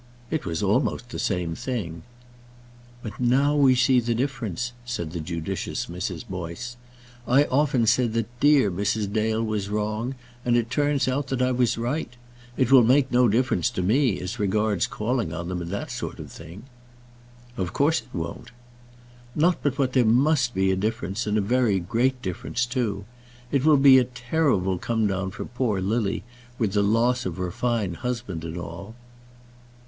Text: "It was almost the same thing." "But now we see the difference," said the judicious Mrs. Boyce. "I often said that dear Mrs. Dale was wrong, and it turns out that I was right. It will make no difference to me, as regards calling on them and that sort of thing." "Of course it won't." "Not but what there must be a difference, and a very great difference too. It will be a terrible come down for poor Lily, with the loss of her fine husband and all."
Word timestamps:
"It 0.31 0.47
was 0.47 0.63
almost 0.63 1.09
the 1.09 1.19
same 1.19 1.53
thing." 1.53 2.01
"But 3.03 3.19
now 3.19 3.55
we 3.55 3.75
see 3.75 3.99
the 3.99 4.15
difference," 4.15 4.73
said 4.83 5.11
the 5.11 5.19
judicious 5.19 5.85
Mrs. 5.85 6.27
Boyce. 6.27 6.75
"I 7.27 7.43
often 7.43 7.85
said 7.85 8.13
that 8.13 8.39
dear 8.39 8.71
Mrs. 8.71 9.13
Dale 9.13 9.43
was 9.43 9.69
wrong, 9.69 10.15
and 10.43 10.57
it 10.57 10.71
turns 10.71 11.07
out 11.07 11.27
that 11.27 11.39
I 11.43 11.51
was 11.51 11.77
right. 11.77 12.11
It 12.57 12.71
will 12.71 12.83
make 12.83 13.11
no 13.11 13.27
difference 13.27 13.69
to 13.69 13.83
me, 13.83 14.19
as 14.21 14.39
regards 14.39 14.87
calling 14.87 15.35
on 15.35 15.49
them 15.49 15.61
and 15.61 15.69
that 15.69 15.91
sort 15.91 16.17
of 16.17 16.31
thing." 16.31 16.63
"Of 17.55 17.71
course 17.71 18.01
it 18.01 18.07
won't." 18.11 18.49
"Not 19.35 19.61
but 19.61 19.77
what 19.77 19.93
there 19.93 20.03
must 20.03 20.55
be 20.55 20.71
a 20.71 20.75
difference, 20.75 21.27
and 21.27 21.37
a 21.37 21.41
very 21.41 21.77
great 21.79 22.23
difference 22.23 22.65
too. 22.65 23.05
It 23.51 23.65
will 23.65 23.77
be 23.77 23.99
a 23.99 24.05
terrible 24.05 24.79
come 24.79 25.05
down 25.05 25.29
for 25.29 25.45
poor 25.45 25.79
Lily, 25.79 26.23
with 26.57 26.73
the 26.73 26.81
loss 26.81 27.23
of 27.27 27.37
her 27.37 27.51
fine 27.51 27.93
husband 27.93 28.43
and 28.43 28.57
all." 28.57 28.95